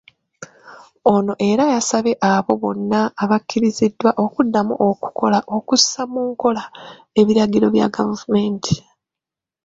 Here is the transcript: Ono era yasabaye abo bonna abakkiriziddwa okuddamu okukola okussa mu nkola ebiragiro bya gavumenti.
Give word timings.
Ono 1.13 1.33
era 1.49 1.63
yasabaye 1.73 2.15
abo 2.33 2.53
bonna 2.61 2.99
abakkiriziddwa 3.23 4.09
okuddamu 4.23 4.73
okukola 4.87 5.39
okussa 5.57 6.01
mu 6.11 6.21
nkola 6.31 6.63
ebiragiro 7.19 7.67
bya 7.75 7.87
gavumenti. 7.95 8.75